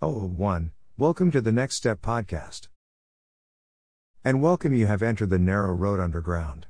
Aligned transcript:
1. 0.00 0.72
Welcome 0.98 1.30
to 1.30 1.40
the 1.40 1.50
Next 1.50 1.76
Step 1.76 2.02
podcast. 2.02 2.68
And 4.22 4.42
welcome 4.42 4.74
you 4.74 4.86
have 4.86 5.02
entered 5.02 5.30
the 5.30 5.38
narrow 5.38 5.72
road 5.72 6.00
underground. 6.00 6.66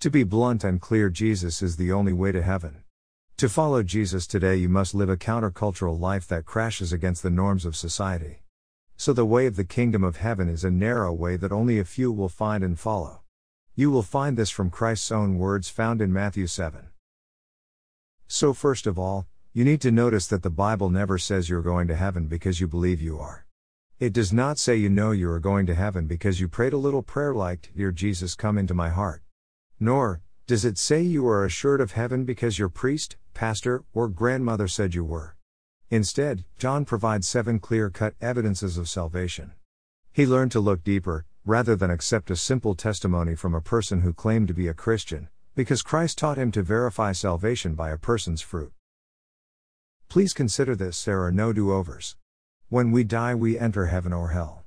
To 0.00 0.10
be 0.10 0.24
blunt 0.24 0.64
and 0.64 0.80
clear, 0.80 1.10
Jesus 1.10 1.60
is 1.60 1.76
the 1.76 1.92
only 1.92 2.14
way 2.14 2.32
to 2.32 2.42
heaven. 2.42 2.84
To 3.36 3.50
follow 3.50 3.82
Jesus 3.82 4.26
today, 4.26 4.56
you 4.56 4.70
must 4.70 4.94
live 4.94 5.10
a 5.10 5.18
countercultural 5.18 6.00
life 6.00 6.26
that 6.28 6.46
crashes 6.46 6.94
against 6.94 7.22
the 7.22 7.28
norms 7.28 7.66
of 7.66 7.76
society. 7.76 8.42
So, 8.96 9.12
the 9.12 9.26
way 9.26 9.46
of 9.46 9.56
the 9.56 9.64
kingdom 9.64 10.02
of 10.02 10.16
heaven 10.16 10.48
is 10.48 10.64
a 10.64 10.70
narrow 10.70 11.12
way 11.12 11.36
that 11.36 11.52
only 11.52 11.78
a 11.78 11.84
few 11.84 12.10
will 12.10 12.30
find 12.30 12.64
and 12.64 12.80
follow. 12.80 13.20
You 13.74 13.90
will 13.90 14.02
find 14.02 14.38
this 14.38 14.50
from 14.50 14.70
Christ's 14.70 15.12
own 15.12 15.36
words 15.36 15.68
found 15.68 16.00
in 16.00 16.10
Matthew 16.10 16.46
7. 16.46 16.88
So, 18.28 18.54
first 18.54 18.86
of 18.86 18.98
all, 18.98 19.26
you 19.54 19.64
need 19.64 19.82
to 19.82 19.90
notice 19.90 20.26
that 20.28 20.42
the 20.42 20.48
Bible 20.48 20.88
never 20.88 21.18
says 21.18 21.50
you're 21.50 21.60
going 21.60 21.86
to 21.86 21.94
heaven 21.94 22.26
because 22.26 22.58
you 22.58 22.66
believe 22.66 23.02
you 23.02 23.18
are. 23.18 23.44
It 24.00 24.14
does 24.14 24.32
not 24.32 24.58
say 24.58 24.76
you 24.76 24.88
know 24.88 25.10
you 25.10 25.30
are 25.30 25.38
going 25.38 25.66
to 25.66 25.74
heaven 25.74 26.06
because 26.06 26.40
you 26.40 26.48
prayed 26.48 26.72
a 26.72 26.78
little 26.78 27.02
prayer 27.02 27.34
like, 27.34 27.70
Dear 27.76 27.92
Jesus, 27.92 28.34
come 28.34 28.56
into 28.56 28.72
my 28.72 28.88
heart. 28.88 29.22
Nor, 29.78 30.22
does 30.46 30.64
it 30.64 30.78
say 30.78 31.02
you 31.02 31.28
are 31.28 31.44
assured 31.44 31.82
of 31.82 31.92
heaven 31.92 32.24
because 32.24 32.58
your 32.58 32.70
priest, 32.70 33.16
pastor, 33.34 33.84
or 33.92 34.08
grandmother 34.08 34.68
said 34.68 34.94
you 34.94 35.04
were. 35.04 35.36
Instead, 35.90 36.44
John 36.56 36.86
provides 36.86 37.28
seven 37.28 37.58
clear 37.58 37.90
cut 37.90 38.14
evidences 38.22 38.78
of 38.78 38.88
salvation. 38.88 39.52
He 40.14 40.26
learned 40.26 40.52
to 40.52 40.60
look 40.60 40.82
deeper, 40.82 41.26
rather 41.44 41.76
than 41.76 41.90
accept 41.90 42.30
a 42.30 42.36
simple 42.36 42.74
testimony 42.74 43.34
from 43.34 43.54
a 43.54 43.60
person 43.60 44.00
who 44.00 44.14
claimed 44.14 44.48
to 44.48 44.54
be 44.54 44.68
a 44.68 44.72
Christian, 44.72 45.28
because 45.54 45.82
Christ 45.82 46.16
taught 46.16 46.38
him 46.38 46.50
to 46.52 46.62
verify 46.62 47.12
salvation 47.12 47.74
by 47.74 47.90
a 47.90 47.98
person's 47.98 48.40
fruit. 48.40 48.72
Please 50.12 50.34
consider 50.34 50.76
this 50.76 51.06
there 51.06 51.24
are 51.24 51.32
no 51.32 51.54
do 51.54 51.72
overs. 51.72 52.16
When 52.68 52.92
we 52.92 53.02
die, 53.02 53.34
we 53.34 53.58
enter 53.58 53.86
heaven 53.86 54.12
or 54.12 54.28
hell. 54.28 54.62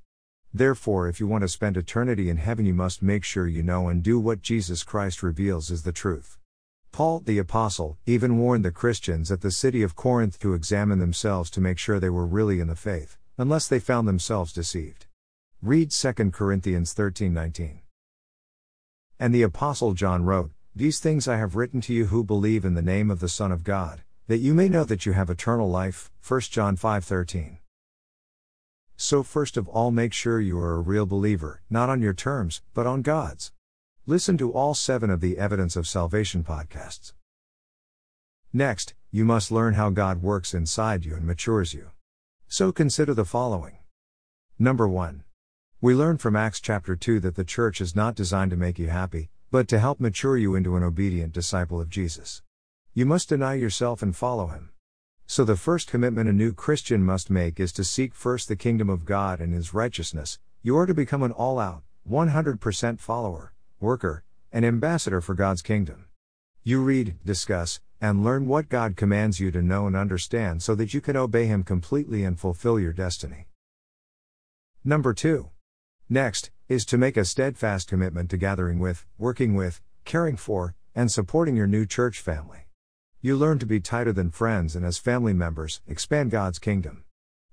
Therefore, 0.52 1.08
if 1.08 1.20
you 1.20 1.27
want 1.27 1.44
to 1.44 1.48
spend 1.48 1.77
eternity 1.77 2.32
in 2.32 2.38
heaven, 2.38 2.65
you 2.65 2.74
must 2.74 3.04
make 3.04 3.24
sure 3.24 3.46
you 3.46 3.62
know 3.62 3.88
and 3.88 4.01
do 4.01 4.20
what 4.20 4.41
Jesus 4.41 4.82
Christ 4.82 5.21
reveals 5.21 5.70
is 5.70 5.84
the 5.84 5.91
truth. 5.91 6.40
Paul, 6.91 7.20
the 7.20 7.38
Apostle, 7.38 7.99
even 8.07 8.40
warned 8.40 8.66
the 8.66 8.71
Christians 8.71 9.32
at 9.32 9.41
the 9.41 9.51
city 9.51 9.84
of 9.84 9.96
Corinth 9.96 10.40
to 10.40 10.55
examine 10.55 10.98
themselves 10.98 11.51
to 11.51 11.62
make 11.62 11.77
sure 11.77 11.99
they 11.99 12.10
were 12.10 12.26
really 12.26 12.60
in 12.60 12.68
the 12.68 12.76
faith, 12.76 13.20
unless 13.38 13.68
they 13.68 13.79
found 13.79 14.07
themselves 14.07 14.51
deceived. 14.51 15.05
Read 15.62 15.91
2 15.91 16.32
Corinthians 16.32 16.91
13:19. 16.96 17.82
And 19.20 19.32
the 19.32 19.43
Apostle 19.43 19.93
John 19.93 20.26
wrote, 20.26 20.49
These 20.76 20.99
things 20.99 21.27
I 21.27 21.38
have 21.38 21.55
written 21.55 21.82
to 21.82 21.93
you 21.93 22.07
who 22.07 22.23
believe 22.23 22.66
in 22.66 22.73
the 22.73 22.82
name 22.82 23.12
of 23.12 23.20
the 23.20 23.29
Son 23.29 23.51
of 23.51 23.63
God, 23.63 24.01
that 24.27 24.40
you 24.40 24.55
may 24.55 24.68
know 24.68 24.84
that 24.84 25.05
you 25.05 25.12
have 25.12 25.29
eternal 25.29 25.70
life. 25.70 26.12
1 26.21 26.51
John 26.51 26.76
5:13. 26.76 27.59
So, 28.98 29.21
first 29.21 29.55
of 29.55 29.67
all, 29.67 29.91
make 29.91 30.13
sure 30.13 30.40
you 30.40 30.57
are 30.57 30.73
a 30.73 30.82
real 30.82 31.05
believer, 31.05 31.62
not 31.70 31.90
on 31.90 32.01
your 32.01 32.13
terms, 32.13 32.63
but 32.73 32.87
on 32.87 33.04
God's. 33.04 33.51
Listen 34.07 34.37
to 34.37 34.51
all 34.51 34.73
seven 34.73 35.09
of 35.09 35.21
the 35.21 35.37
Evidence 35.37 35.76
of 35.76 35.87
Salvation 35.87 36.43
podcasts. 36.43 37.13
Next, 38.51 38.95
you 39.12 39.26
must 39.26 39.51
learn 39.51 39.76
how 39.76 39.90
God 39.90 40.23
works 40.23 40.54
inside 40.54 41.05
you 41.05 41.13
and 41.15 41.26
matures 41.26 41.73
you. 41.73 41.91
So, 42.48 42.71
consider 42.71 43.13
the 43.13 43.26
following. 43.26 43.77
Number 44.57 44.87
1. 44.87 45.23
We 45.82 45.93
learn 45.93 46.17
from 46.17 46.35
Acts 46.35 46.62
chapter 46.62 46.95
2 46.95 47.20
that 47.20 47.35
the 47.35 47.43
church 47.43 47.79
is 47.79 47.95
not 47.95 48.15
designed 48.15 48.51
to 48.51 48.57
make 48.57 48.79
you 48.79 48.87
happy, 48.87 49.29
but 49.51 49.67
to 49.67 49.77
help 49.77 49.99
mature 49.99 50.37
you 50.37 50.55
into 50.55 50.76
an 50.76 50.84
obedient 50.84 51.34
disciple 51.34 51.79
of 51.79 51.89
Jesus. 51.89 52.41
You 52.98 53.05
must 53.05 53.27
deny 53.27 53.55
yourself 53.55 54.01
and 54.01 54.15
follow 54.15 54.48
him. 54.48 54.70
So, 55.27 55.43
the 55.43 55.57
first 55.57 55.90
commitment 55.90 56.29
a 56.29 56.32
new 56.32 56.54
Christian 56.54 57.04
must 57.04 57.29
make 57.29 57.60
is 57.60 57.74
to 57.74 57.84
seek 57.84 58.15
first 58.15 58.48
the 58.48 58.55
kingdom 58.55 58.90
of 58.90 59.04
God 59.04 59.41
and 59.41 59.54
his 59.54 59.74
righteousness. 59.74 60.40
You 60.62 60.77
are 60.77 60.85
to 60.85 60.93
become 60.93 61.21
an 61.21 61.34
all 61.34 61.60
out, 61.60 61.84
100% 62.10 63.01
follower, 63.01 63.51
worker, 63.82 64.23
and 64.50 64.63
ambassador 64.63 65.19
for 65.19 65.34
God's 65.34 65.62
kingdom. 65.62 66.06
You 66.63 66.81
read, 66.81 67.17
discuss, 67.25 67.81
and 68.00 68.23
learn 68.23 68.47
what 68.47 68.69
God 68.69 68.95
commands 68.95 69.41
you 69.41 69.51
to 69.51 69.62
know 69.62 69.88
and 69.88 69.97
understand 69.97 70.63
so 70.63 70.73
that 70.75 70.94
you 70.94 71.01
can 71.01 71.17
obey 71.17 71.47
Him 71.47 71.63
completely 71.63 72.23
and 72.23 72.39
fulfill 72.39 72.79
your 72.79 72.94
destiny. 72.94 73.47
Number 74.85 75.13
2. 75.13 75.50
Next, 76.07 76.50
is 76.69 76.85
to 76.85 76.97
make 76.97 77.17
a 77.17 77.25
steadfast 77.25 77.89
commitment 77.89 78.29
to 78.29 78.38
gathering 78.38 78.79
with, 78.79 79.06
working 79.17 79.53
with, 79.53 79.81
caring 80.06 80.38
for, 80.38 80.75
and 80.95 81.12
supporting 81.12 81.57
your 81.57 81.67
new 81.67 81.85
church 81.85 82.22
family. 82.22 82.64
You 83.21 83.35
learn 83.35 83.59
to 83.59 83.65
be 83.65 83.79
tighter 83.79 84.13
than 84.13 84.29
friends 84.29 84.75
and 84.75 84.85
as 84.85 84.97
family 84.97 85.33
members, 85.33 85.81
expand 85.87 86.31
God's 86.31 86.59
kingdom. 86.59 87.03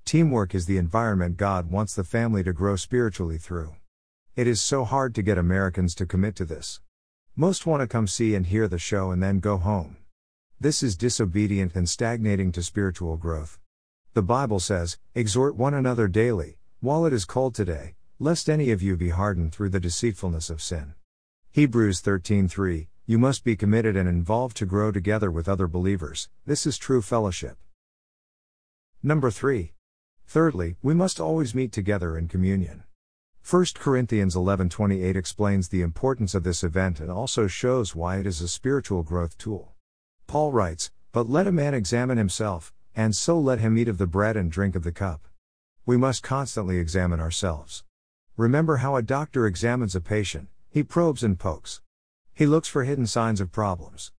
Teamwork 0.05 0.55
is 0.55 0.67
the 0.67 0.77
environment 0.77 1.37
God 1.37 1.71
wants 1.71 1.95
the 1.95 2.05
family 2.05 2.43
to 2.43 2.53
grow 2.53 2.77
spiritually 2.77 3.39
through. 3.39 3.77
It 4.37 4.47
is 4.47 4.63
so 4.63 4.85
hard 4.85 5.15
to 5.15 5.23
get 5.23 5.39
Americans 5.39 5.95
to 5.97 6.07
commit 6.07 6.37
to 6.37 6.45
this. 6.45 6.81
Most 7.37 7.65
want 7.65 7.81
to 7.81 7.87
come 7.87 8.07
see 8.07 8.35
and 8.35 8.47
hear 8.47 8.69
the 8.69 8.79
show 8.79 9.11
and 9.11 9.23
then 9.23 9.39
go 9.39 9.57
home. 9.57 9.97
This 10.61 10.83
is 10.83 10.97
disobedient 10.97 11.75
and 11.75 11.89
stagnating 11.89 12.53
to 12.53 12.63
spiritual 12.63 13.17
growth. 13.17 13.59
The 14.15 14.23
Bible 14.23 14.61
says, 14.61 14.99
Exhort 15.15 15.57
one 15.57 15.75
another 15.75 16.09
daily, 16.09 16.59
while 16.81 17.07
it 17.07 17.13
is 17.13 17.25
cold 17.25 17.55
today, 17.55 17.95
lest 18.19 18.51
any 18.51 18.71
of 18.71 18.83
you 18.83 18.97
be 18.97 19.09
hardened 19.09 19.53
through 19.53 19.71
the 19.71 19.81
deceitfulness 19.81 20.51
of 20.51 20.61
sin. 20.61 20.95
Hebrews 21.51 22.01
13:3 22.03 22.89
you 23.05 23.19
must 23.19 23.43
be 23.43 23.57
committed 23.57 23.97
and 23.97 24.09
involved 24.09 24.57
to 24.57 24.67
grow 24.67 24.93
together 24.93 25.31
with 25.31 25.49
other 25.49 25.67
believers. 25.67 26.29
This 26.47 26.67
is 26.67 26.79
true 26.79 27.03
fellowship. 27.03 27.59
Number 29.03 29.31
3. 29.31 29.73
Thirdly, 30.27 30.77
we 30.83 30.95
must 30.95 31.19
always 31.19 31.55
meet 31.55 31.73
together 31.73 32.17
in 32.17 32.29
communion. 32.29 32.85
1 33.43 33.75
Corinthians 33.75 34.37
11:28 34.37 35.17
explains 35.17 35.69
the 35.69 35.83
importance 35.83 36.33
of 36.33 36.45
this 36.45 36.63
event 36.63 37.01
and 37.01 37.11
also 37.11 37.49
shows 37.49 37.97
why 37.97 38.19
it 38.19 38.27
is 38.27 38.41
a 38.41 38.47
spiritual 38.47 39.03
growth 39.03 39.37
tool. 39.37 39.75
Paul 40.29 40.53
writes, 40.53 40.93
"But 41.11 41.29
let 41.29 41.49
a 41.49 41.53
man 41.53 41.75
examine 41.75 42.19
himself, 42.19 42.73
and 42.95 43.17
so 43.17 43.39
let 43.39 43.59
him 43.59 43.77
eat 43.77 43.89
of 43.89 43.99
the 43.99 44.07
bread 44.07 44.37
and 44.37 44.51
drink 44.51 44.77
of 44.77 44.85
the 44.85 44.93
cup." 44.93 45.27
We 45.85 45.97
must 45.97 46.23
constantly 46.23 46.79
examine 46.79 47.19
ourselves. 47.19 47.83
Remember 48.37 48.77
how 48.77 48.95
a 48.95 49.03
doctor 49.03 49.45
examines 49.45 49.97
a 49.97 50.01
patient, 50.01 50.49
he 50.71 50.85
probes 50.85 51.25
and 51.25 51.37
pokes. 51.37 51.81
He 52.43 52.47
looks 52.47 52.67
for 52.67 52.83
hidden 52.83 53.07
signs 53.07 53.41
of 53.41 53.53
problems. 53.53 54.11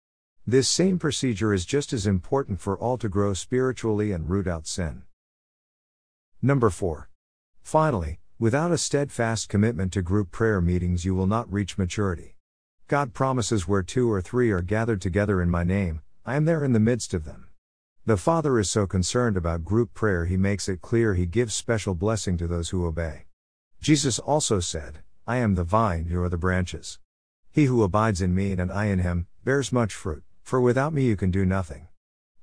This 0.48 0.70
same 0.70 0.98
procedure 0.98 1.54
is 1.54 1.66
just 1.66 1.92
as 1.92 2.08
important 2.08 2.62
for 2.62 2.78
all 2.78 2.98
to 3.00 3.10
grow 3.10 3.34
spiritually 3.34 4.14
and 4.14 4.30
root 4.30 4.48
out 4.48 4.66
sin. 4.66 5.04
Number 6.42 6.70
4. 6.70 7.10
Finally, 7.64 8.22
without 8.40 8.72
a 8.72 8.78
steadfast 8.78 9.50
commitment 9.50 9.92
to 9.92 10.02
group 10.02 10.32
prayer 10.32 10.62
meetings, 10.62 11.04
you 11.04 11.14
will 11.14 11.28
not 11.28 11.52
reach 11.52 11.78
maturity. 11.78 12.38
God 12.88 13.14
promises 13.14 13.68
where 13.68 13.84
two 13.84 14.10
or 14.10 14.22
three 14.22 14.52
are 14.52 14.62
gathered 14.62 15.02
together 15.02 15.42
in 15.42 15.50
my 15.50 15.66
name, 15.66 16.02
I 16.26 16.38
am 16.38 16.46
there 16.46 16.64
in 16.64 16.72
the 16.72 16.80
midst 16.80 17.14
of 17.14 17.26
them. 17.26 17.50
The 18.06 18.16
Father 18.16 18.58
is 18.58 18.70
so 18.70 18.88
concerned 18.88 19.36
about 19.36 19.66
group 19.66 19.94
prayer, 19.94 20.28
he 20.28 20.38
makes 20.38 20.70
it 20.70 20.80
clear 20.80 21.14
he 21.14 21.26
gives 21.26 21.54
special 21.54 21.94
blessing 21.94 22.38
to 22.38 22.48
those 22.48 22.70
who 22.70 22.86
obey. 22.86 23.26
Jesus 23.82 24.18
also 24.18 24.62
said, 24.62 25.00
I 25.28 25.40
am 25.40 25.56
the 25.56 25.66
vine, 25.66 26.08
you 26.10 26.22
are 26.24 26.30
the 26.30 26.38
branches. 26.38 27.00
He 27.54 27.66
who 27.66 27.84
abides 27.84 28.20
in 28.20 28.34
me 28.34 28.52
and 28.54 28.72
I 28.72 28.86
in 28.86 28.98
him, 28.98 29.28
bears 29.44 29.72
much 29.72 29.94
fruit, 29.94 30.24
for 30.42 30.60
without 30.60 30.92
me 30.92 31.06
you 31.06 31.16
can 31.16 31.30
do 31.30 31.46
nothing. 31.46 31.88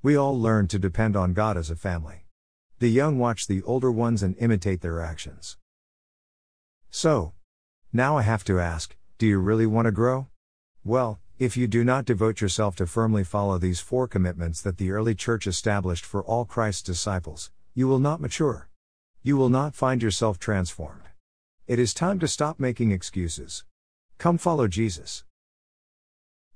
We 0.01 0.15
all 0.15 0.39
learn 0.39 0.69
to 0.69 0.79
depend 0.79 1.17
on 1.17 1.33
God 1.33 1.57
as 1.57 1.69
a 1.69 1.75
family. 1.75 2.27
The 2.79 2.89
young 2.89 3.19
watch 3.19 3.45
the 3.45 3.61
older 3.63 3.91
ones 3.91 4.23
and 4.23 4.37
imitate 4.37 4.79
their 4.79 5.01
actions. 5.01 5.57
So, 6.89 7.33
now 7.91 8.17
I 8.17 8.21
have 8.21 8.45
to 8.45 8.61
ask 8.61 8.95
do 9.17 9.27
you 9.27 9.39
really 9.39 9.65
want 9.65 9.85
to 9.87 9.91
grow? 9.91 10.27
Well, 10.85 11.19
if 11.37 11.57
you 11.57 11.67
do 11.67 11.83
not 11.83 12.05
devote 12.05 12.39
yourself 12.39 12.77
to 12.77 12.87
firmly 12.87 13.25
follow 13.25 13.57
these 13.57 13.81
four 13.81 14.07
commitments 14.07 14.61
that 14.61 14.77
the 14.77 14.91
early 14.91 15.13
church 15.13 15.45
established 15.45 16.05
for 16.05 16.23
all 16.23 16.45
Christ's 16.45 16.83
disciples, 16.83 17.51
you 17.73 17.85
will 17.85 17.99
not 17.99 18.21
mature. 18.21 18.69
You 19.23 19.35
will 19.35 19.49
not 19.49 19.75
find 19.75 20.01
yourself 20.01 20.39
transformed. 20.39 21.09
It 21.67 21.79
is 21.79 21.93
time 21.93 22.17
to 22.19 22.29
stop 22.29 22.61
making 22.61 22.91
excuses. 22.91 23.65
Come 24.21 24.37
follow 24.37 24.67
Jesus. 24.67 25.23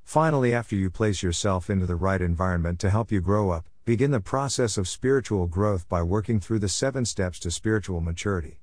Finally, 0.04 0.54
after 0.54 0.76
you 0.76 0.92
place 0.92 1.24
yourself 1.24 1.68
into 1.68 1.88
the 1.88 1.96
right 1.96 2.22
environment 2.22 2.80
to 2.82 2.92
help 2.92 3.12
you 3.12 3.22
grow 3.22 3.50
up, 3.50 3.68
begin 3.86 4.12
the 4.12 4.20
process 4.20 4.78
of 4.78 4.88
spiritual 4.88 5.48
growth 5.48 5.90
by 5.90 6.04
working 6.04 6.40
through 6.40 6.60
the 6.60 6.70
seven 6.70 7.06
steps 7.06 7.40
to 7.40 7.50
spiritual 7.50 8.02
maturity. 8.02 8.60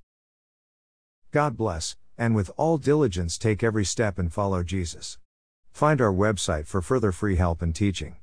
God 1.33 1.57
bless, 1.57 1.97
and 2.17 2.37
with 2.37 2.53
all 2.57 2.79
diligence 2.79 3.39
take 3.39 3.65
every 3.65 3.85
step 3.85 4.21
and 4.21 4.33
follow 4.33 4.63
Jesus. 4.63 5.19
Find 5.73 6.01
our 6.01 6.13
website 6.13 6.69
for 6.69 6.81
further 6.81 7.11
free 7.11 7.35
help 7.35 7.61
and 7.61 7.75
teaching. 7.75 8.22